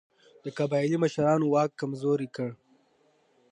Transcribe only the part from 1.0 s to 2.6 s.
مشرانو واک کمزوری کړ.